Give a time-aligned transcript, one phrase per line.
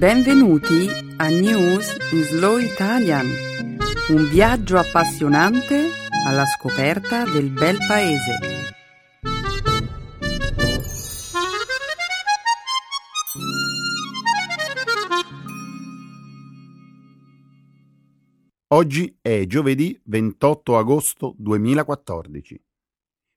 [0.00, 3.26] Benvenuti a News in Slow Italian,
[4.08, 5.90] un viaggio appassionante
[6.26, 8.38] alla scoperta del bel paese.
[18.68, 22.64] Oggi è giovedì 28 agosto 2014.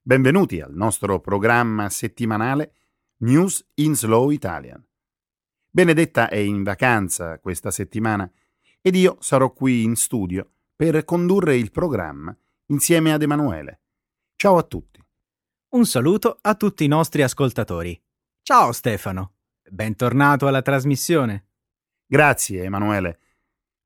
[0.02, 2.72] Benvenuti al nostro programma settimanale
[3.18, 4.82] News in Slow Italian.
[5.76, 8.32] Benedetta è in vacanza questa settimana
[8.80, 12.38] ed io sarò qui in studio per condurre il programma
[12.68, 13.82] insieme ad Emanuele.
[14.36, 15.04] Ciao a tutti.
[15.70, 18.00] Un saluto a tutti i nostri ascoltatori.
[18.44, 19.38] Ciao Stefano,
[19.68, 21.48] bentornato alla trasmissione.
[22.06, 23.20] Grazie Emanuele.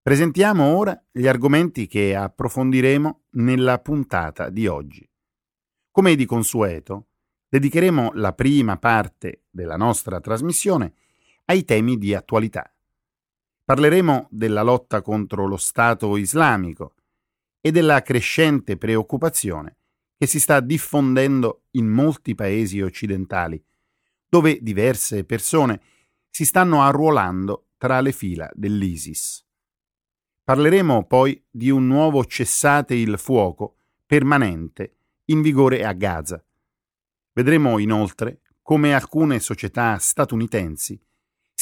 [0.02, 5.10] Presentiamo ora gli argomenti che approfondiremo nella puntata di oggi.
[5.90, 7.12] Come di consueto,
[7.48, 10.94] dedicheremo la prima parte della nostra trasmissione
[11.49, 12.71] ai temi di attualità.
[13.63, 16.95] Parleremo della lotta contro lo Stato islamico
[17.62, 19.77] e della crescente preoccupazione
[20.17, 23.63] che si sta diffondendo in molti paesi occidentali,
[24.27, 25.81] dove diverse persone
[26.29, 29.45] si stanno arruolando tra le fila dell'ISIS.
[30.43, 36.43] Parleremo poi di un nuovo cessate il fuoco permanente in vigore a Gaza.
[37.34, 40.99] Vedremo inoltre come alcune società statunitensi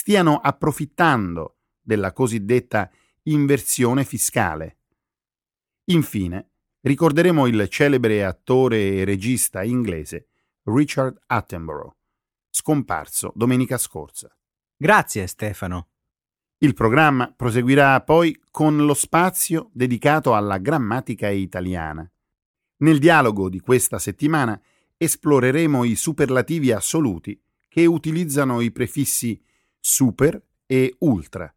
[0.05, 2.91] stiano approfittando della cosiddetta
[3.23, 4.77] inversione fiscale.
[5.85, 10.27] Infine, ricorderemo il celebre attore e regista inglese
[10.65, 11.95] Richard Attenborough,
[12.51, 14.29] scomparso domenica scorsa.
[14.77, 15.87] Grazie Stefano.
[16.59, 22.07] Il programma proseguirà poi con lo spazio dedicato alla grammatica italiana.
[22.77, 24.61] Nel dialogo di questa settimana
[24.97, 29.41] esploreremo i superlativi assoluti che utilizzano i prefissi
[29.87, 31.53] super e ultra.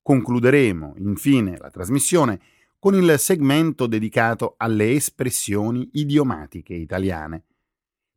[0.00, 2.40] Concluderemo infine la trasmissione
[2.78, 7.44] con il segmento dedicato alle espressioni idiomatiche italiane.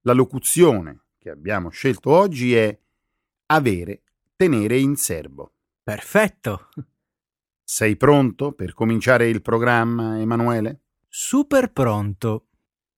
[0.03, 2.79] La locuzione che abbiamo scelto oggi è
[3.47, 4.03] avere,
[4.37, 5.51] tenere in serbo.
[5.83, 6.69] Perfetto.
[7.61, 10.83] Sei pronto per cominciare il programma, Emanuele?
[11.09, 12.47] Super pronto.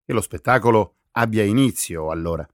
[0.06, 2.48] Che lo spettacolo abbia inizio allora.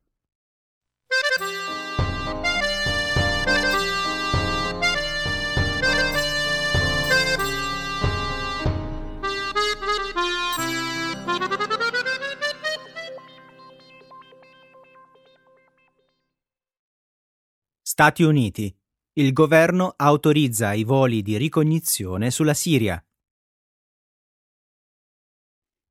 [17.99, 18.71] Stati Uniti.
[19.13, 23.03] Il governo autorizza i voli di ricognizione sulla Siria.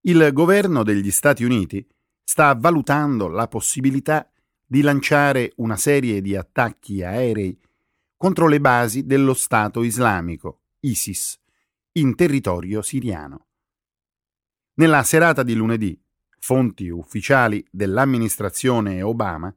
[0.03, 1.85] Il governo degli Stati Uniti
[2.23, 4.31] sta valutando la possibilità
[4.65, 7.61] di lanciare una serie di attacchi aerei
[8.17, 11.37] contro le basi dello Stato islamico, ISIS,
[11.95, 13.49] in territorio siriano.
[14.75, 16.01] Nella serata di lunedì,
[16.39, 19.53] fonti ufficiali dell'amministrazione Obama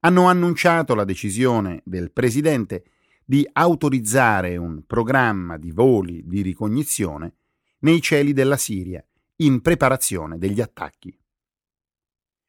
[0.00, 2.84] hanno annunciato la decisione del Presidente
[3.24, 7.34] di autorizzare un programma di voli di ricognizione
[7.80, 9.04] nei cieli della Siria
[9.36, 11.16] in preparazione degli attacchi.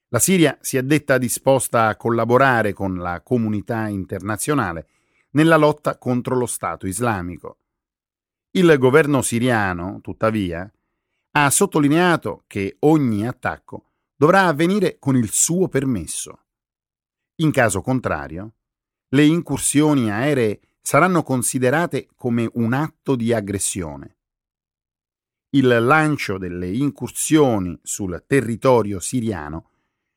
[0.09, 4.87] La Siria si è detta disposta a collaborare con la comunità internazionale
[5.31, 7.59] nella lotta contro lo Stato islamico.
[8.51, 10.71] Il governo siriano, tuttavia,
[11.31, 16.45] ha sottolineato che ogni attacco dovrà avvenire con il suo permesso.
[17.39, 18.53] In caso contrario,
[19.09, 24.15] le incursioni aeree saranno considerate come un atto di aggressione.
[25.49, 29.69] Il lancio delle incursioni sul territorio siriano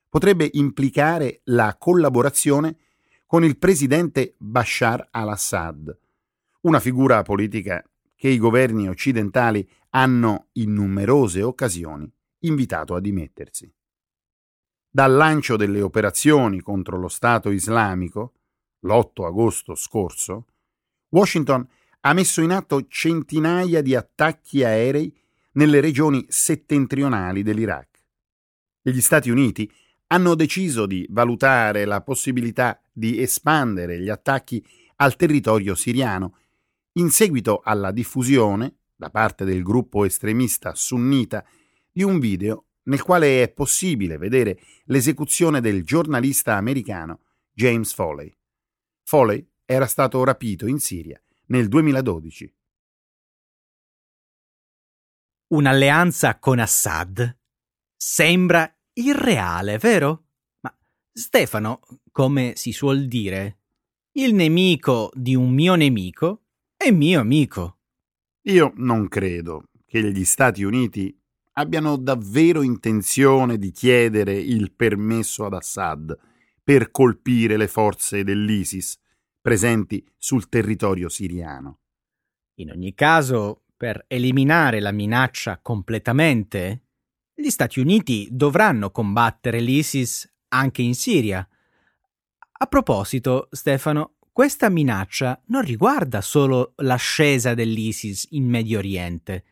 [0.09, 2.79] potrebbe implicare la collaborazione
[3.27, 5.97] con il presidente Bashar al-Assad,
[6.63, 7.85] una figura politica
[8.17, 12.11] che i governi occidentali hanno in numerose occasioni
[12.41, 13.71] invitato a dimettersi.
[14.93, 18.33] Dal lancio delle operazioni contro lo Stato islamico,
[18.81, 20.47] l'8 agosto scorso,
[21.11, 21.65] Washington
[22.01, 25.17] ha messo in atto centinaia di attacchi aerei
[25.53, 27.89] nelle regioni settentrionali dell'Iraq.
[28.83, 29.71] Gli Stati Uniti
[30.09, 34.65] hanno deciso di valutare la possibilità di espandere gli attacchi
[34.97, 36.37] al territorio siriano
[36.95, 41.45] in seguito alla diffusione, da parte del gruppo estremista sunnita,
[41.93, 47.21] di un video nel quale è possibile vedere l'esecuzione del giornalista americano
[47.53, 48.35] James Foley.
[49.05, 52.53] Foley era stato rapito in Siria nel 2012.
[55.49, 57.39] Un'alleanza con Assad
[57.97, 60.25] sembra irreale, vero?
[60.61, 60.77] Ma
[61.13, 63.59] Stefano, come si suol dire,
[64.13, 66.47] Il nemico di un mio nemico
[66.77, 67.79] è mio amico.
[68.43, 71.20] Io non credo che gli Stati Uniti
[71.61, 76.19] abbiano davvero intenzione di chiedere il permesso ad Assad
[76.63, 78.99] per colpire le forze dell'ISIS
[79.41, 81.81] presenti sul territorio siriano.
[82.55, 86.85] In ogni caso, per eliminare la minaccia completamente,
[87.35, 91.47] gli Stati Uniti dovranno combattere l'ISIS anche in Siria.
[92.53, 99.45] A proposito, Stefano, questa minaccia non riguarda solo l'ascesa dell'ISIS in Medio Oriente.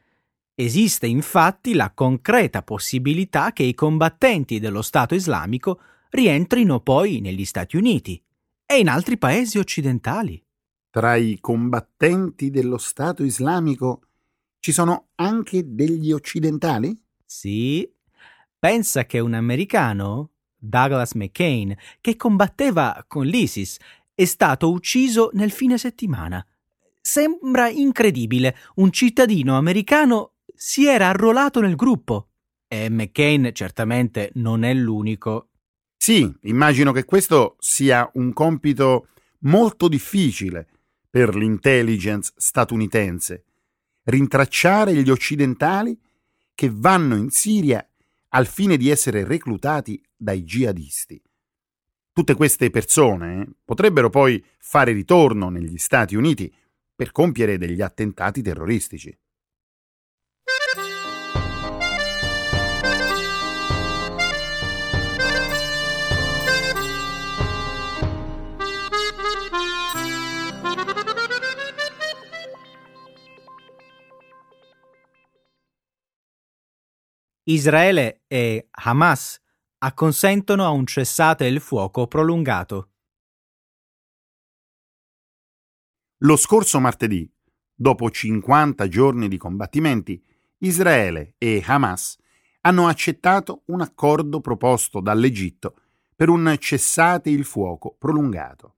[0.60, 7.76] Esiste infatti la concreta possibilità che i combattenti dello Stato islamico rientrino poi negli Stati
[7.76, 8.20] Uniti
[8.66, 10.44] e in altri paesi occidentali.
[10.90, 14.00] Tra i combattenti dello Stato islamico
[14.58, 17.00] ci sono anche degli occidentali?
[17.24, 17.88] Sì.
[18.58, 23.78] Pensa che un americano, Douglas McCain, che combatteva con l'ISIS,
[24.12, 26.44] è stato ucciso nel fine settimana.
[27.00, 32.30] Sembra incredibile, un cittadino americano si era arruolato nel gruppo.
[32.66, 35.50] E McCain certamente non è l'unico.
[35.96, 39.08] Sì, immagino che questo sia un compito
[39.40, 40.68] molto difficile
[41.08, 43.44] per l'intelligence statunitense.
[44.02, 45.98] Rintracciare gli occidentali
[46.54, 47.86] che vanno in Siria
[48.30, 51.22] al fine di essere reclutati dai jihadisti.
[52.12, 56.52] Tutte queste persone potrebbero poi fare ritorno negli Stati Uniti
[56.94, 59.16] per compiere degli attentati terroristici.
[77.50, 79.40] Israele e Hamas
[79.78, 82.90] acconsentono a un cessate il fuoco prolungato.
[86.18, 87.26] Lo scorso martedì,
[87.74, 90.22] dopo 50 giorni di combattimenti,
[90.58, 92.18] Israele e Hamas
[92.62, 95.80] hanno accettato un accordo proposto dall'Egitto
[96.14, 98.76] per un cessate il fuoco prolungato.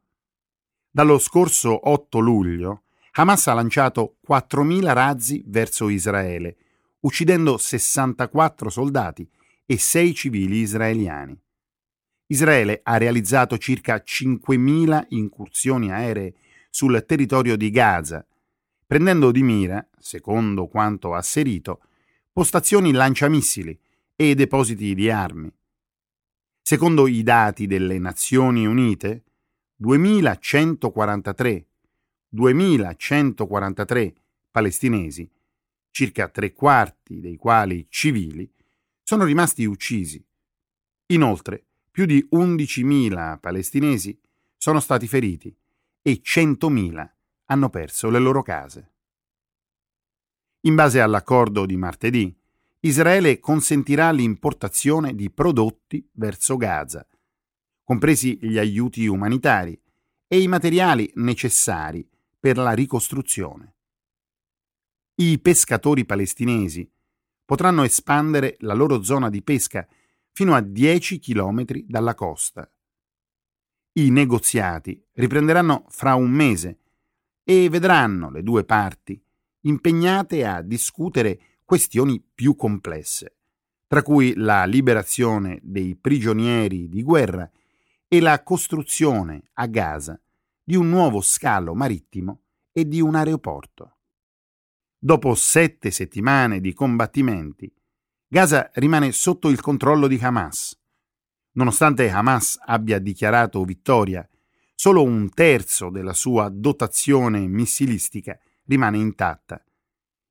[0.89, 2.85] Dallo scorso 8 luglio,
[3.15, 6.57] Hamas ha lanciato 4.000 razzi verso Israele,
[7.01, 9.29] uccidendo 64 soldati
[9.67, 11.39] e 6 civili israeliani.
[12.27, 16.35] Israele ha realizzato circa 5.000 incursioni aeree
[16.71, 18.25] sul territorio di Gaza,
[18.87, 21.81] prendendo di mira, secondo quanto asserito,
[22.33, 23.79] postazioni lanciamissili
[24.15, 25.53] e depositi di armi.
[26.63, 29.25] Secondo i dati delle Nazioni Unite,
[29.77, 31.67] 2143,
[32.29, 34.15] 2143
[34.51, 35.29] palestinesi
[35.91, 38.51] circa tre quarti dei quali civili,
[39.03, 40.25] sono rimasti uccisi.
[41.07, 44.19] Inoltre, più di 11.000 palestinesi
[44.57, 45.55] sono stati feriti
[46.03, 47.11] e 100.000
[47.47, 48.93] hanno perso le loro case.
[50.61, 52.35] In base all'accordo di martedì,
[52.81, 57.07] Israele consentirà l'importazione di prodotti verso Gaza,
[57.83, 59.79] compresi gli aiuti umanitari
[60.29, 62.09] e i materiali necessari
[62.39, 63.75] per la ricostruzione
[65.21, 66.91] i pescatori palestinesi
[67.45, 69.87] potranno espandere la loro zona di pesca
[70.33, 72.67] fino a 10 chilometri dalla costa.
[73.93, 76.79] I negoziati riprenderanno fra un mese
[77.45, 79.23] e vedranno le due parti
[79.63, 83.37] impegnate a discutere questioni più complesse,
[83.87, 87.51] tra cui la liberazione dei prigionieri di guerra
[88.09, 90.19] e la costruzione a Gaza
[90.65, 93.97] di un nuovo scalo marittimo e di un aeroporto.
[95.03, 97.73] Dopo sette settimane di combattimenti,
[98.29, 100.79] Gaza rimane sotto il controllo di Hamas.
[101.53, 104.29] Nonostante Hamas abbia dichiarato vittoria,
[104.75, 109.65] solo un terzo della sua dotazione missilistica rimane intatta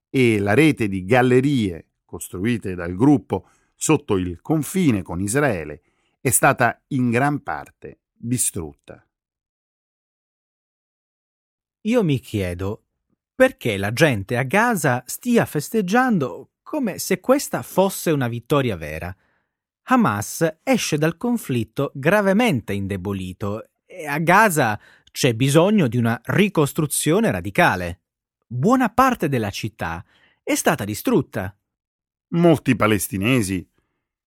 [0.07, 5.81] e la rete di gallerie costruite dal gruppo sotto il confine con Israele
[6.21, 9.03] è stata in gran parte distrutta.
[11.81, 12.83] Io mi chiedo
[13.39, 19.15] perché la gente a Gaza stia festeggiando come se questa fosse una vittoria vera.
[19.83, 24.77] Hamas esce dal conflitto gravemente indebolito e a Gaza
[25.09, 28.01] c'è bisogno di una ricostruzione radicale.
[28.45, 30.03] Buona parte della città
[30.43, 31.57] è stata distrutta.
[32.33, 33.65] Molti palestinesi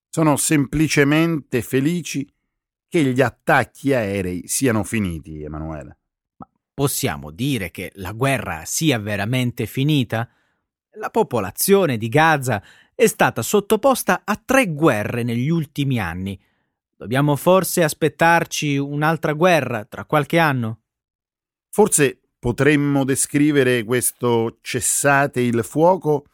[0.08, 2.26] sono semplicemente felici
[2.88, 5.98] che gli attacchi aerei siano finiti, Emanuele.
[6.74, 10.28] Possiamo dire che la guerra sia veramente finita?
[10.92, 12.62] La popolazione di Gaza
[12.94, 16.40] è stata sottoposta a tre guerre negli ultimi anni.
[16.96, 20.80] Dobbiamo forse aspettarci un'altra guerra tra qualche anno?
[21.68, 26.26] Forse potremmo descrivere questo cessate il fuoco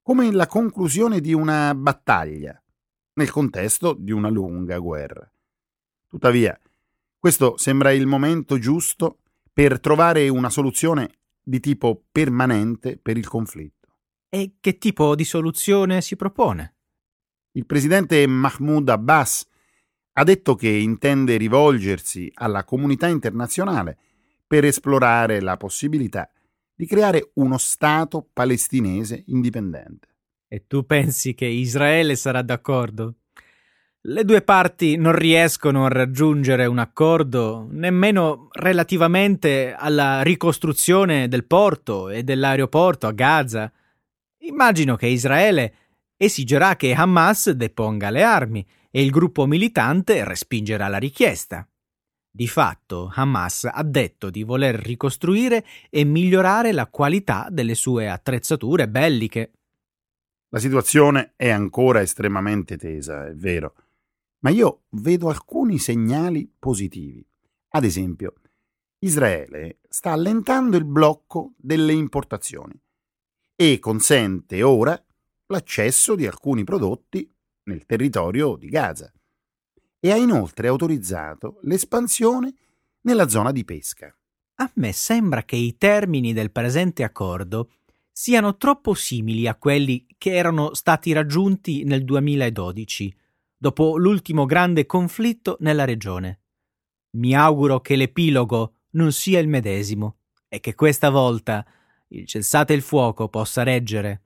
[0.00, 2.58] come la conclusione di una battaglia,
[3.14, 5.30] nel contesto di una lunga guerra.
[6.08, 6.58] Tuttavia,
[7.18, 9.18] questo sembra il momento giusto
[9.56, 11.08] per trovare una soluzione
[11.42, 13.88] di tipo permanente per il conflitto.
[14.28, 16.74] E che tipo di soluzione si propone?
[17.52, 19.48] Il presidente Mahmoud Abbas
[20.12, 23.96] ha detto che intende rivolgersi alla comunità internazionale
[24.46, 26.30] per esplorare la possibilità
[26.74, 30.08] di creare uno Stato palestinese indipendente.
[30.48, 33.20] E tu pensi che Israele sarà d'accordo?
[34.08, 42.08] Le due parti non riescono a raggiungere un accordo nemmeno relativamente alla ricostruzione del porto
[42.08, 43.72] e dell'aeroporto a Gaza.
[44.42, 45.74] Immagino che Israele
[46.16, 51.68] esigerà che Hamas deponga le armi e il gruppo militante respingerà la richiesta.
[52.30, 58.86] Di fatto, Hamas ha detto di voler ricostruire e migliorare la qualità delle sue attrezzature
[58.86, 59.50] belliche.
[60.50, 63.74] La situazione è ancora estremamente tesa, è vero,
[64.40, 67.26] ma io vedo alcuni segnali positivi.
[67.70, 68.34] Ad esempio,
[68.98, 72.78] Israele sta allentando il blocco delle importazioni
[73.54, 75.02] e consente ora
[75.46, 77.30] l'accesso di alcuni prodotti
[77.64, 79.12] nel territorio di Gaza
[79.98, 82.54] e ha inoltre autorizzato l'espansione
[83.02, 84.14] nella zona di pesca.
[84.58, 87.70] A me sembra che i termini del presente accordo
[88.10, 93.14] siano troppo simili a quelli che erano stati raggiunti nel 2012,
[93.56, 96.40] dopo l'ultimo grande conflitto nella regione.
[97.16, 101.66] Mi auguro che l'epilogo non sia il medesimo e che questa volta
[102.08, 104.22] il cessate il fuoco possa reggere.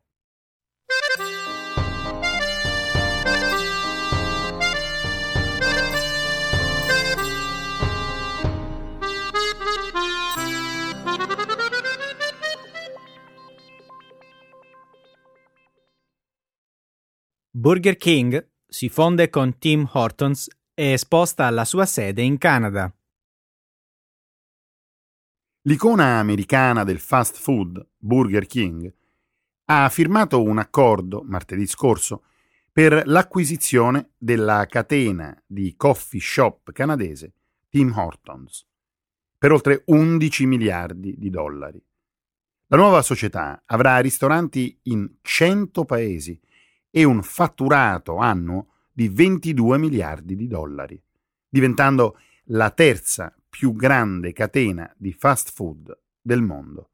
[17.53, 22.91] Burger King si fonde con Tim Hortons e sposta la sua sede in Canada.
[25.63, 28.91] L'icona americana del fast food, Burger King,
[29.67, 32.23] ha firmato un accordo martedì scorso
[32.73, 37.33] per l'acquisizione della catena di coffee shop canadese
[37.69, 38.67] Tim Hortons
[39.37, 41.83] per oltre 11 miliardi di dollari.
[42.69, 46.41] La nuova società avrà ristoranti in 100 paesi
[46.91, 51.01] e un fatturato annuo di 22 miliardi di dollari,
[51.49, 56.91] diventando la terza più grande catena di fast food del mondo.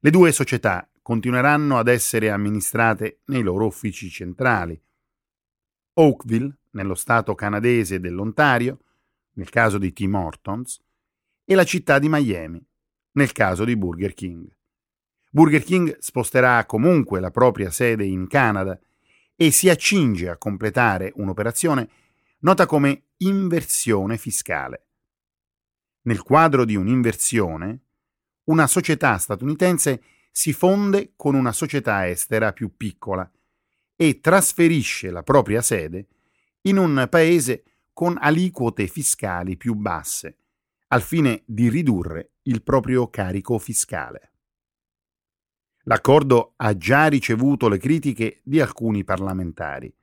[0.00, 4.80] Le due società continueranno ad essere amministrate nei loro uffici centrali.
[5.94, 8.80] Oakville, nello stato canadese dell'Ontario,
[9.34, 10.80] nel caso di Tim Hortons,
[11.44, 12.64] e la città di Miami,
[13.12, 14.54] nel caso di Burger King.
[15.30, 18.78] Burger King sposterà comunque la propria sede in Canada
[19.36, 21.88] e si accinge a completare un'operazione
[22.40, 24.86] nota come inversione fiscale.
[26.02, 27.80] Nel quadro di un'inversione,
[28.44, 33.28] una società statunitense si fonde con una società estera più piccola
[33.94, 36.06] e trasferisce la propria sede
[36.62, 40.36] in un paese con aliquote fiscali più basse,
[40.88, 44.32] al fine di ridurre il proprio carico fiscale.
[45.88, 49.94] L'accordo ha già ricevuto le critiche di alcuni parlamentari,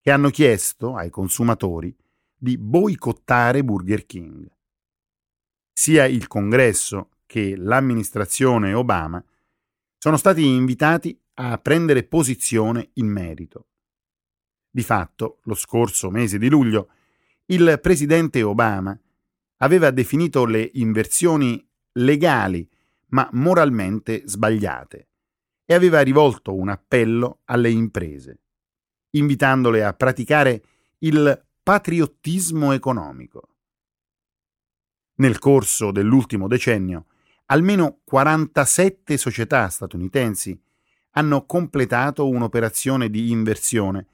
[0.00, 1.96] che hanno chiesto ai consumatori
[2.36, 4.50] di boicottare Burger King.
[5.72, 9.24] Sia il Congresso che l'amministrazione Obama
[9.96, 13.68] sono stati invitati a prendere posizione in merito.
[14.68, 16.88] Di fatto, lo scorso mese di luglio,
[17.46, 18.98] il presidente Obama
[19.58, 22.68] aveva definito le inversioni legali
[23.10, 25.06] ma moralmente sbagliate
[25.72, 28.40] e aveva rivolto un appello alle imprese,
[29.12, 30.62] invitandole a praticare
[30.98, 33.48] il patriottismo economico.
[35.14, 37.06] Nel corso dell'ultimo decennio,
[37.46, 40.60] almeno 47 società statunitensi
[41.12, 44.08] hanno completato un'operazione di inversione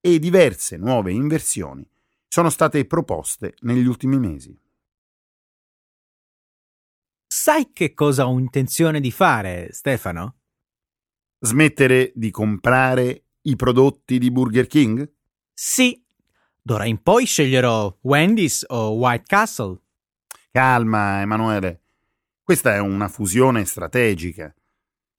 [0.00, 1.84] e diverse nuove inversioni
[2.28, 4.56] sono state proposte negli ultimi mesi.
[7.26, 10.39] Sai che cosa ho intenzione di fare, Stefano?
[11.42, 15.10] Smettere di comprare i prodotti di Burger King?
[15.54, 16.04] Sì.
[16.60, 19.80] D'ora in poi sceglierò Wendy's o White Castle.
[20.50, 21.80] Calma, Emanuele.
[22.42, 24.54] Questa è una fusione strategica.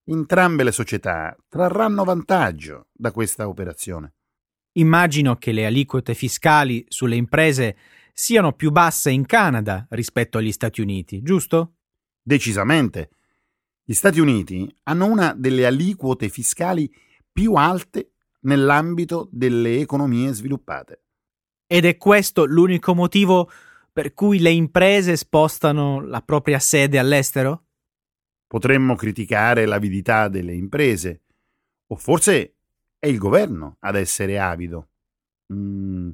[0.04, 4.13] Entrambe le società trarranno vantaggio da questa operazione.
[4.74, 7.75] Immagino che le aliquote fiscali sulle imprese
[8.13, 11.78] siano più basse in Canada rispetto agli Stati Uniti, giusto?
[12.22, 13.10] Decisamente.
[13.84, 16.92] Gli Stati Uniti hanno una delle aliquote fiscali
[17.32, 21.04] più alte nell'ambito delle economie sviluppate.
[21.68, 23.50] Ed è questo l'unico motivo
[23.94, 27.66] per cui le imprese spostano la propria sede all'estero?
[28.48, 31.24] Potremmo criticare l'avidità delle imprese,
[31.88, 32.56] o forse
[33.00, 34.90] è il governo ad essere avido.
[35.54, 36.10] Mm,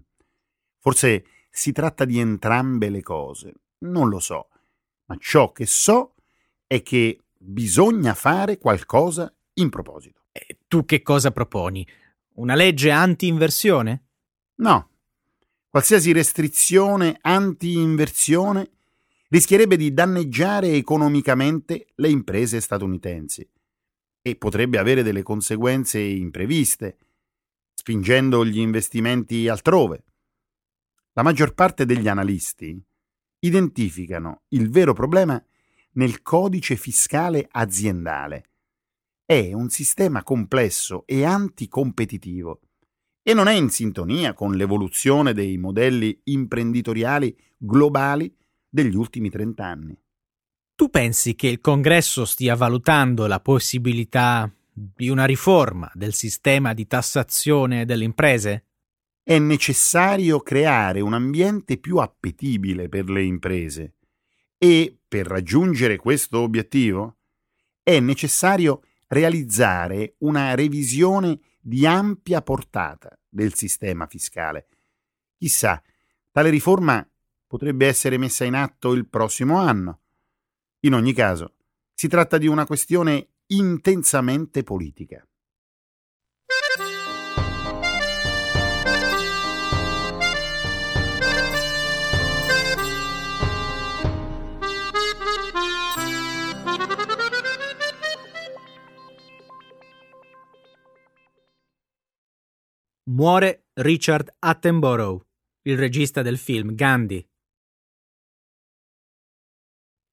[0.80, 4.50] forse si tratta di entrambe le cose, non lo so,
[5.06, 6.16] ma ciò che so
[6.66, 10.26] è che bisogna fare qualcosa in proposito.
[10.32, 11.88] E tu che cosa proponi?
[12.36, 14.06] Una legge anti-inversione?
[14.56, 14.90] No.
[15.70, 18.70] Qualsiasi restrizione anti-inversione
[19.30, 23.48] rischierebbe di danneggiare economicamente le imprese statunitensi
[24.22, 26.98] e potrebbe avere delle conseguenze impreviste,
[27.74, 30.04] spingendo gli investimenti altrove.
[31.14, 32.80] La maggior parte degli analisti
[33.40, 35.44] identificano il vero problema
[35.98, 38.44] nel codice fiscale aziendale.
[39.26, 42.62] È un sistema complesso e anticompetitivo
[43.22, 48.34] e non è in sintonia con l'evoluzione dei modelli imprenditoriali globali
[48.70, 50.00] degli ultimi trent'anni.
[50.76, 56.86] Tu pensi che il Congresso stia valutando la possibilità di una riforma del sistema di
[56.86, 58.66] tassazione delle imprese?
[59.24, 63.97] È necessario creare un ambiente più appetibile per le imprese
[64.58, 67.18] e, per raggiungere questo obiettivo,
[67.84, 74.68] è necessario realizzare una revisione di ampia portata del sistema fiscale.
[75.38, 75.82] Chissà,
[76.32, 77.08] tale riforma
[77.46, 80.02] potrebbe essere messa in atto il prossimo anno
[80.82, 81.56] in ogni caso,
[81.94, 85.28] si tratta di una questione intensamente politica.
[103.10, 105.26] Muore Richard Attenborough,
[105.62, 107.26] il regista del film Gandhi.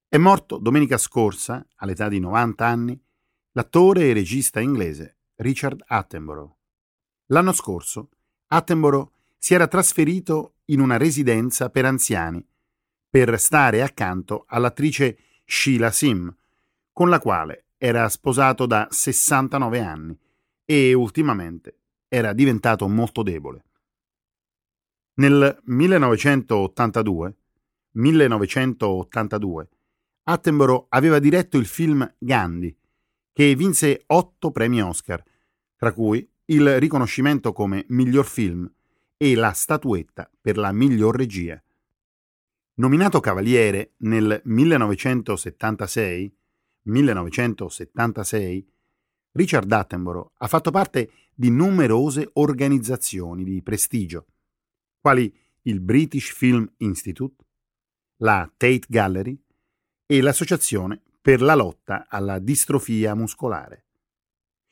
[0.07, 2.97] È morto domenica scorsa, all'età di 90 anni,
[3.51, 6.55] l'attore e regista inglese Richard Attenborough.
[7.25, 8.11] L'anno scorso
[8.47, 12.47] Attenborough si era trasferito in una residenza per anziani
[13.09, 16.33] per stare accanto all'attrice Sheila Sim,
[16.93, 20.17] con la quale era sposato da 69 anni
[20.63, 23.63] e ultimamente era diventato molto debole.
[25.15, 27.37] Nel 1982,
[27.91, 29.69] 1982
[30.27, 32.75] Attenborough aveva diretto il film Gandhi,
[33.31, 35.23] che vinse otto premi Oscar,
[35.75, 38.67] tra cui il riconoscimento come miglior film
[39.17, 41.61] e la statuetta per la miglior regia.
[42.75, 46.35] Nominato cavaliere nel 1976,
[46.81, 48.67] 1976,
[49.35, 54.27] Richard Attenborough ha fatto parte di numerose organizzazioni di prestigio,
[55.01, 57.43] quali il British Film Institute,
[58.17, 59.37] la Tate Gallery,
[60.05, 63.83] e l'Associazione per la lotta alla distrofia muscolare.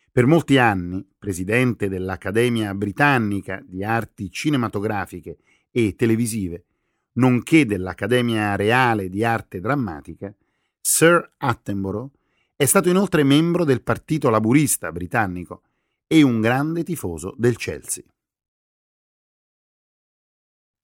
[0.09, 5.39] Per molti anni, presidente dell'Accademia Britannica di Arti Cinematografiche
[5.71, 6.65] e Televisive,
[7.13, 10.33] nonché dell'Accademia Reale di Arte Drammatica,
[10.79, 12.11] Sir Attenborough
[12.55, 15.63] è stato inoltre membro del Partito Laburista britannico
[16.07, 18.03] e un grande tifoso del Chelsea.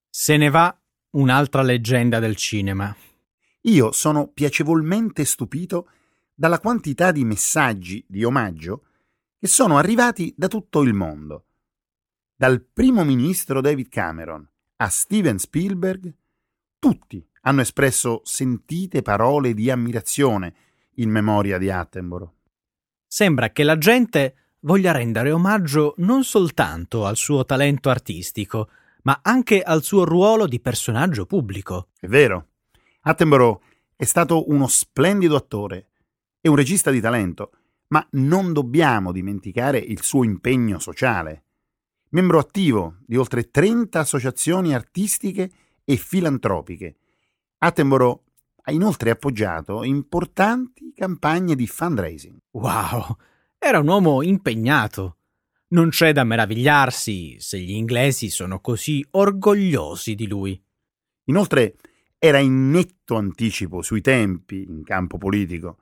[0.10, 0.76] Se ne va
[1.12, 2.96] un'altra leggenda del cinema.
[3.62, 5.90] Io sono piacevolmente stupito
[6.34, 8.86] dalla quantità di messaggi di omaggio
[9.38, 11.46] che sono arrivati da tutto il mondo.
[12.36, 16.14] Dal primo ministro David Cameron a Steven Spielberg,
[16.80, 20.56] tutti hanno espresso sentite parole di ammirazione
[21.00, 22.34] in memoria di Attenborough.
[23.06, 28.70] Sembra che la gente voglia rendere omaggio non soltanto al suo talento artistico,
[29.04, 31.90] ma anche al suo ruolo di personaggio pubblico.
[32.00, 32.48] È vero.
[33.02, 33.62] Attenborough
[33.96, 35.90] è stato uno splendido attore
[36.42, 37.52] e un regista di talento,
[37.88, 41.44] ma non dobbiamo dimenticare il suo impegno sociale.
[42.10, 45.52] Membro attivo di oltre 30 associazioni artistiche
[45.84, 46.96] e filantropiche,
[47.62, 48.22] Attenborough
[48.70, 52.38] ha inoltre appoggiato importanti campagne di fundraising.
[52.52, 53.18] Wow,
[53.58, 55.18] era un uomo impegnato.
[55.70, 60.62] Non c'è da meravigliarsi se gli inglesi sono così orgogliosi di lui.
[61.26, 61.76] Inoltre
[62.18, 65.78] era in netto anticipo sui tempi in campo politico.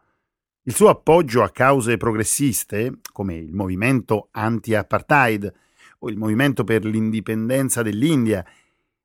[0.63, 5.53] Il suo appoggio a cause progressiste, come il movimento anti-apartheid
[5.99, 8.45] o il movimento per l'indipendenza dell'India,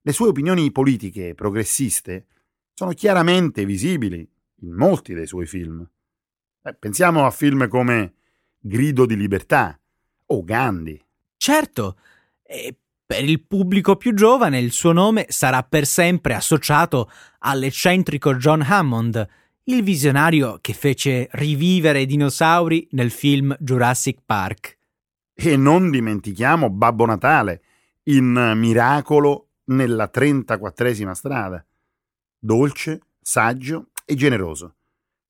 [0.00, 2.26] le sue opinioni politiche progressiste
[2.74, 4.28] sono chiaramente visibili
[4.60, 5.86] in molti dei suoi film.
[6.62, 8.14] Eh, pensiamo a film come
[8.58, 9.78] Grido di libertà
[10.26, 11.00] o Gandhi.
[11.36, 11.96] Certo,
[12.42, 18.62] e per il pubblico più giovane il suo nome sarà per sempre associato all'eccentrico John
[18.62, 19.28] Hammond,
[19.64, 24.78] il visionario che fece rivivere i dinosauri nel film Jurassic Park.
[25.34, 27.62] E non dimentichiamo Babbo Natale
[28.04, 31.64] in Miracolo nella 34esima strada.
[32.44, 34.74] Dolce, saggio e generoso.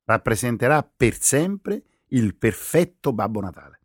[0.07, 3.81] Rappresenterà per sempre il perfetto Babbo Natale.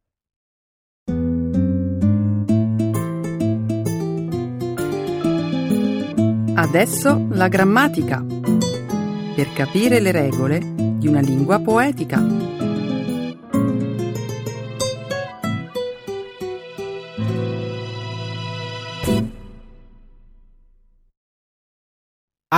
[6.56, 8.24] Adesso la grammatica.
[8.24, 10.60] Per capire le regole
[10.98, 12.47] di una lingua poetica.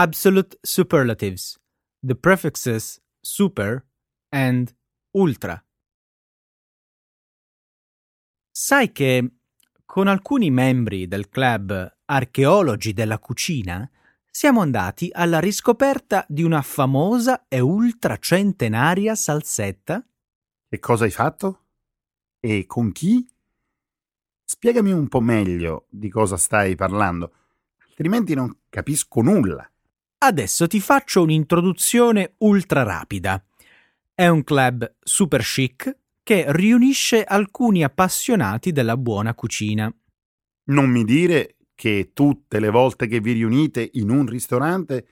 [0.02, 1.60] Absolute superlatives.
[2.00, 3.86] The prefixes super
[4.30, 4.74] and
[5.12, 5.62] ultra.
[8.50, 9.30] Sai che
[9.84, 13.92] con alcuni membri del club archeologi della cucina
[14.32, 20.02] siamo andati alla riscoperta di una famosa e ultracentenaria salsetta?
[20.70, 21.66] E cosa hai fatto?
[22.40, 23.30] E con chi?
[24.46, 27.34] Spiegami un po' meglio di cosa stai parlando,
[27.90, 29.70] altrimenti non capisco nulla.
[30.22, 33.42] Adesso ti faccio un'introduzione ultra rapida.
[34.14, 39.90] È un club super chic che riunisce alcuni appassionati della buona cucina.
[40.66, 45.08] Non mi dire che tutte le volte che vi riunite in un ristorante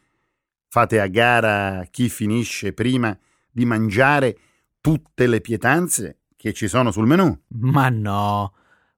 [0.67, 3.17] fate a gara chi finisce prima
[3.49, 4.37] di mangiare
[4.81, 7.33] tutte le pietanze che ci sono sul menù.
[7.59, 8.53] Ma no,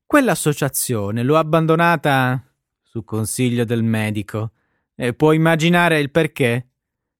[0.07, 2.43] quell'associazione l'ho abbandonata
[2.81, 4.53] su consiglio del medico.
[5.01, 6.71] E puoi immaginare il perché?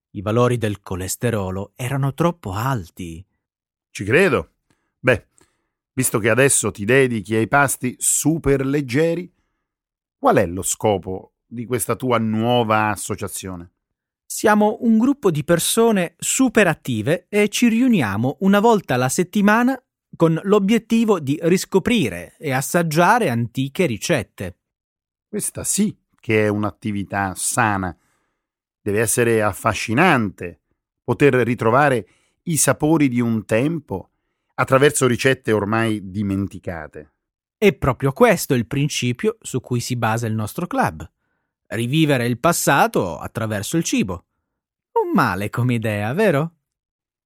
[0.09, 3.25] I valori del colesterolo erano troppo alti.
[3.89, 4.55] Ci credo.
[4.99, 5.27] Beh,
[5.93, 9.33] visto che adesso ti dedichi ai pasti super leggeri,
[10.17, 13.71] qual è lo scopo di questa tua nuova associazione?
[14.25, 19.81] Siamo un gruppo di persone super attive e ci riuniamo una volta alla settimana
[20.17, 24.57] con l'obiettivo di riscoprire e assaggiare antiche ricette.
[25.29, 27.95] Questa sì che è un'attività sana.
[28.82, 30.62] Deve essere affascinante
[31.03, 32.08] poter ritrovare
[32.43, 34.12] i sapori di un tempo
[34.55, 37.13] attraverso ricette ormai dimenticate.
[37.58, 41.10] È proprio questo il principio su cui si basa il nostro club.
[41.67, 44.25] Rivivere il passato attraverso il cibo.
[44.93, 46.55] Un male come idea, vero?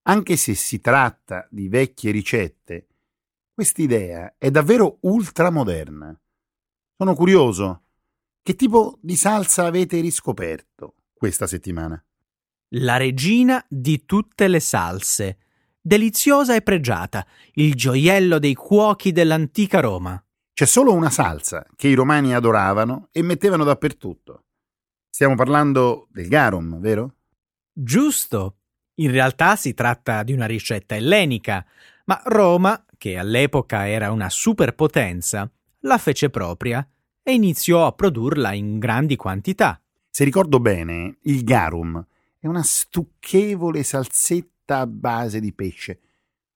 [0.03, 2.87] Anche se si tratta di vecchie ricette,
[3.53, 6.19] quest'idea è davvero ultramoderna.
[6.97, 7.83] Sono curioso
[8.43, 12.03] che tipo di salsa avete riscoperto questa settimana?
[12.75, 15.37] La regina di tutte le salse,
[15.79, 20.21] deliziosa e pregiata, il gioiello dei cuochi dell'antica Roma.
[20.51, 24.43] C'è solo una salsa che i romani adoravano e mettevano dappertutto.
[25.09, 27.15] Stiamo parlando del garum, vero?
[27.71, 28.57] Giusto.
[28.95, 31.65] In realtà si tratta di una ricetta ellenica,
[32.05, 35.49] ma Roma, che all'epoca era una superpotenza,
[35.85, 36.85] la fece propria
[37.23, 39.81] e iniziò a produrla in grandi quantità.
[40.09, 42.05] Se ricordo bene, il garum
[42.37, 46.01] è una stucchevole salsetta a base di pesce,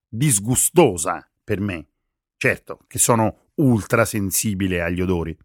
[0.07, 1.87] disgustosa per me.
[2.35, 5.35] Certo che sono ultra sensibile agli odori.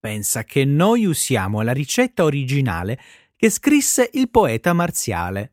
[0.00, 2.98] Pensa che noi usiamo la ricetta originale
[3.36, 5.52] che scrisse il poeta marziale.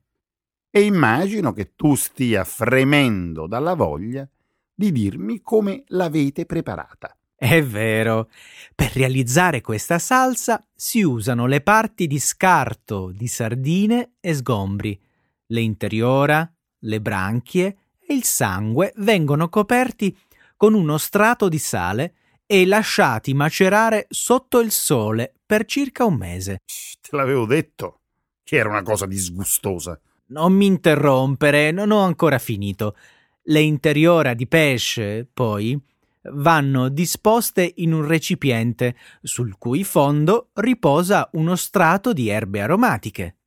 [0.70, 4.28] E immagino che tu stia fremendo dalla voglia
[4.74, 7.16] di dirmi come l'avete preparata.
[7.44, 8.30] È vero.
[8.76, 15.02] Per realizzare questa salsa si usano le parti di scarto di sardine e sgombri.
[15.48, 16.48] Le interiora,
[16.82, 20.16] le branchie e il sangue vengono coperti
[20.56, 22.14] con uno strato di sale
[22.46, 26.60] e lasciati macerare sotto il sole per circa un mese.
[27.02, 28.02] Te l'avevo detto
[28.44, 30.00] che era una cosa disgustosa.
[30.28, 32.96] Non mi interrompere, non ho ancora finito.
[33.42, 35.90] Le interiora di pesce, poi,
[36.24, 43.38] vanno disposte in un recipiente sul cui fondo riposa uno strato di erbe aromatiche.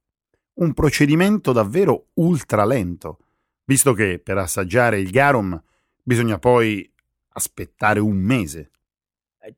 [0.55, 3.19] Un procedimento davvero ultra lento,
[3.65, 5.61] visto che per assaggiare il garum
[6.03, 6.91] bisogna poi
[7.31, 8.71] aspettare un mese.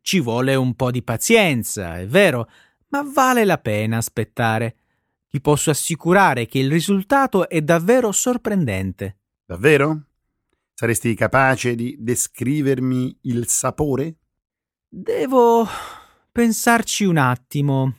[0.00, 2.48] Ci vuole un po' di pazienza, è vero,
[2.88, 4.76] ma vale la pena aspettare.
[5.28, 9.18] Ti posso assicurare che il risultato è davvero sorprendente.
[9.44, 10.06] Davvero?
[10.78, 14.16] Saresti capace di descrivermi il sapore?
[14.86, 15.66] Devo
[16.30, 17.94] pensarci un attimo.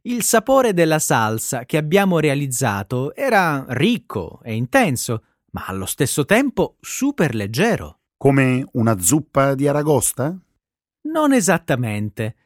[0.00, 6.78] Il sapore della salsa che abbiamo realizzato era ricco e intenso, ma allo stesso tempo
[6.80, 7.98] super leggero.
[8.16, 10.34] Come una zuppa di aragosta?
[11.10, 12.36] Non esattamente,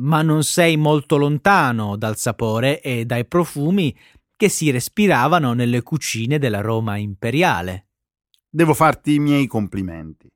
[0.00, 3.96] ma non sei molto lontano dal sapore e dai profumi
[4.36, 7.84] che si respiravano nelle cucine della Roma imperiale.
[8.52, 10.28] Devo farti i miei complimenti.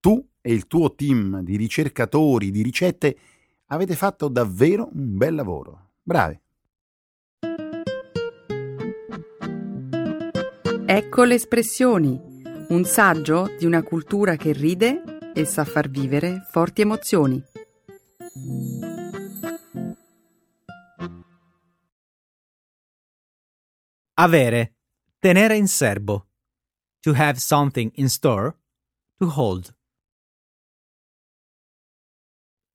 [0.00, 3.18] Tu e il tuo team di ricercatori di ricette
[3.66, 5.90] avete fatto davvero un bel lavoro.
[6.02, 6.40] Bravi.
[10.86, 12.18] Ecco le espressioni,
[12.70, 15.02] un saggio di una cultura che ride
[15.34, 17.42] e sa far vivere forti emozioni.
[24.14, 24.74] Avere,
[25.18, 26.27] tenere in serbo.
[27.00, 28.56] To have something in store,
[29.18, 29.74] to hold.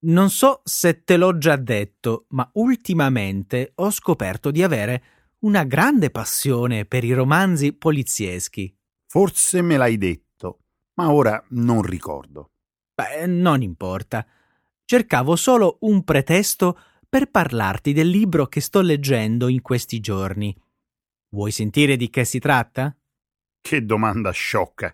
[0.05, 5.03] Non so se te l'ho già detto, ma ultimamente ho scoperto di avere
[5.39, 8.75] una grande passione per i romanzi polizieschi.
[9.05, 10.59] Forse me l'hai detto,
[10.95, 12.51] ma ora non ricordo.
[12.93, 14.25] Beh, non importa.
[14.86, 20.55] Cercavo solo un pretesto per parlarti del libro che sto leggendo in questi giorni.
[21.29, 22.95] Vuoi sentire di che si tratta?
[23.65, 24.93] Che domanda sciocca.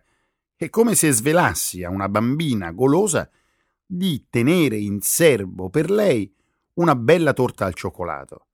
[0.55, 3.27] È come se svelassi a una bambina golosa
[3.83, 6.31] di tenere in serbo per lei
[6.75, 8.45] una bella torta al cioccolato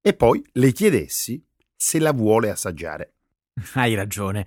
[0.00, 1.44] e poi le chiedessi
[1.74, 3.14] se la vuole assaggiare.
[3.74, 4.46] Hai ragione.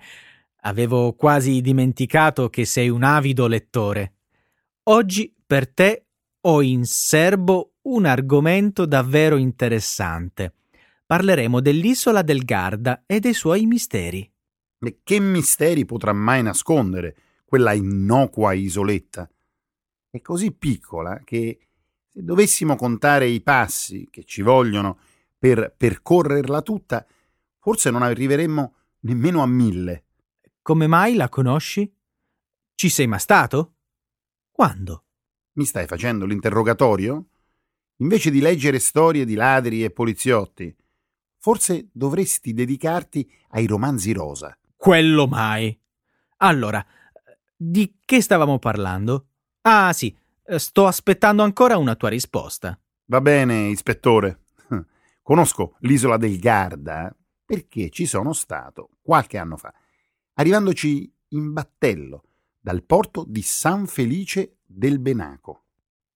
[0.62, 4.14] Avevo quasi dimenticato che sei un avido lettore.
[4.84, 6.06] Oggi per te
[6.40, 10.54] ho in serbo un argomento davvero interessante
[11.12, 14.31] parleremo dell'isola del Garda e dei suoi misteri.
[14.84, 19.30] E che misteri potrà mai nascondere quella innocua isoletta?
[20.10, 21.68] È così piccola che
[22.08, 24.98] se dovessimo contare i passi che ci vogliono
[25.38, 27.06] per percorrerla tutta,
[27.58, 30.04] forse non arriveremmo nemmeno a mille.
[30.60, 31.90] Come mai la conosci?
[32.74, 33.74] Ci sei mai stato?
[34.50, 35.04] Quando?
[35.52, 37.28] Mi stai facendo l'interrogatorio?
[37.98, 40.74] Invece di leggere storie di ladri e poliziotti,
[41.42, 44.56] Forse dovresti dedicarti ai romanzi rosa.
[44.82, 45.80] Quello mai.
[46.38, 46.84] Allora,
[47.56, 49.28] di che stavamo parlando?
[49.60, 50.12] Ah, sì,
[50.56, 52.76] sto aspettando ancora una tua risposta.
[53.04, 54.46] Va bene, ispettore.
[55.22, 59.72] Conosco l'isola del Garda perché ci sono stato qualche anno fa,
[60.34, 62.24] arrivandoci in battello
[62.58, 65.66] dal porto di San Felice del Benaco.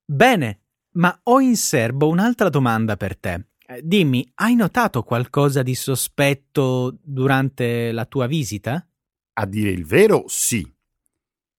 [0.05, 0.63] Bene,
[0.95, 3.47] ma ho in serbo un'altra domanda per te.
[3.69, 8.87] Eh, dimmi, hai notato qualcosa di sospetto durante la tua visita?
[9.33, 10.65] A dire il vero, sì.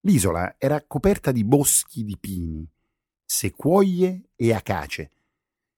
[0.02, 2.66] L'isola era coperta di boschi di pini,
[3.26, 5.12] sequoie e acace,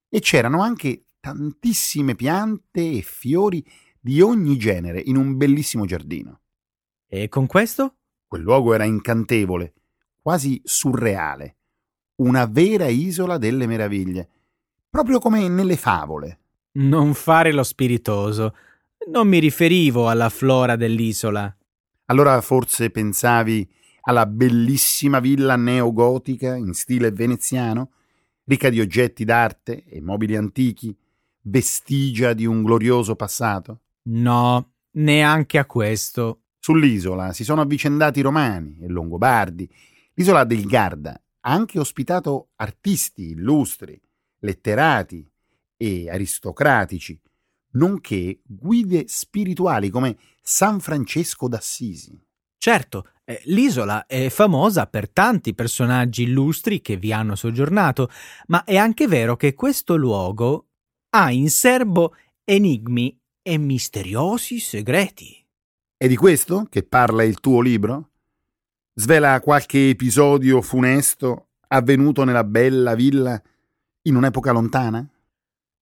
[0.07, 3.65] e c'erano anche tantissime piante e fiori
[3.99, 6.41] di ogni genere in un bellissimo giardino.
[7.07, 7.95] E con questo?
[8.27, 9.73] Quel luogo era incantevole,
[10.21, 11.57] quasi surreale,
[12.17, 14.29] una vera isola delle meraviglie
[14.89, 16.39] proprio come nelle favole.
[16.71, 18.55] Non fare lo spiritoso.
[19.11, 21.55] Non mi riferivo alla flora dell'isola.
[22.05, 23.67] Allora forse pensavi
[24.01, 27.91] alla bellissima villa neogotica in stile veneziano,
[28.45, 30.95] ricca di oggetti d'arte e mobili antichi,
[31.41, 33.81] vestigia di un glorioso passato?
[34.03, 36.41] No, neanche a questo.
[36.59, 39.69] Sull'isola si sono avvicendati romani e longobardi.
[40.13, 43.99] L'isola del Garda ha anche ospitato artisti illustri,
[44.39, 45.29] letterati
[45.77, 47.19] e aristocratici,
[47.71, 52.19] nonché guide spirituali come San Francesco d'Assisi.
[52.57, 58.09] Certo, eh, l'isola è famosa per tanti personaggi illustri che vi hanno soggiornato,
[58.47, 60.67] ma è anche vero che questo luogo
[61.11, 65.45] ha in serbo enigmi e misteriosi segreti.
[65.95, 68.09] È di questo che parla il tuo libro?
[68.93, 73.41] Svela qualche episodio funesto avvenuto nella bella villa
[74.03, 75.03] in un'epoca lontana?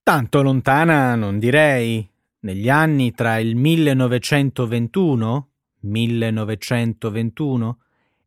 [0.02, 2.10] Tanto lontana non direi.
[2.40, 5.50] Negli anni tra il 1921,
[5.80, 7.78] 1921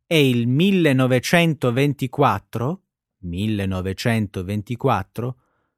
[0.06, 2.84] e il 1924,
[3.20, 5.38] 1924,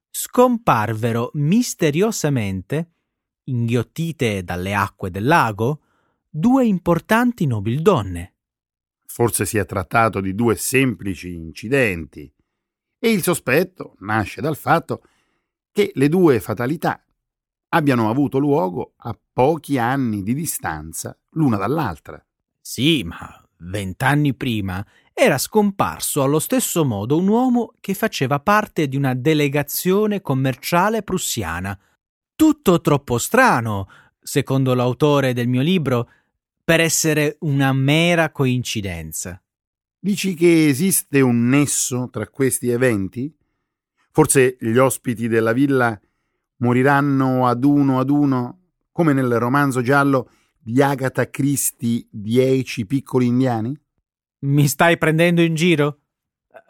[0.09, 2.93] scomparvero misteriosamente,
[3.45, 5.81] inghiottite dalle acque del lago,
[6.27, 8.33] due importanti nobildonne.
[9.05, 12.33] Forse si è trattato di due semplici incidenti
[13.05, 15.01] e il sospetto nasce dal fatto
[15.73, 17.03] che le due fatalità
[17.73, 22.25] abbiano avuto luogo a pochi anni di distanza l'una dall'altra.
[22.61, 28.95] Sì, ma vent'anni prima era scomparso allo stesso modo un uomo che faceva parte di
[28.95, 31.77] una delegazione commerciale prussiana.
[32.33, 33.89] Tutto troppo strano,
[34.21, 36.09] secondo l'autore del mio libro,
[36.63, 39.42] per essere una mera coincidenza.
[40.05, 43.33] Dici che esiste un nesso tra questi eventi?
[44.11, 45.97] Forse gli ospiti della villa
[46.57, 53.73] moriranno ad uno ad uno, come nel romanzo giallo di Agatha Christie Dieci piccoli indiani?
[54.39, 55.99] Mi stai prendendo in giro?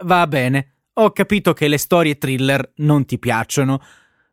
[0.04, 3.82] Va bene, ho capito che le storie thriller non ti piacciono.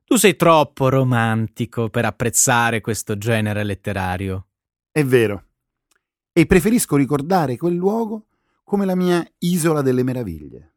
[0.04, 4.48] Tu sei troppo romantico per apprezzare questo genere letterario.
[4.92, 5.44] È vero.
[6.34, 8.26] E preferisco ricordare quel luogo
[8.70, 10.74] come la mia isola delle meraviglie.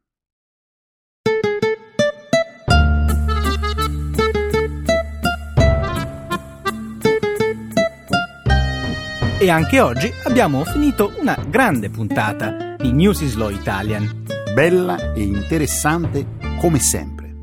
[9.38, 14.24] E anche oggi abbiamo finito una grande puntata di News in Slow Italian.
[14.56, 16.26] Bella e interessante
[16.60, 17.36] come sempre.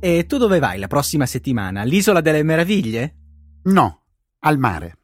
[0.00, 1.84] E tu dove vai la prossima settimana?
[1.84, 3.16] L'isola delle meraviglie?
[3.62, 4.02] No,
[4.40, 4.98] al mare.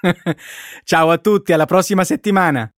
[0.84, 2.72] Ciao a tutti, alla prossima settimana.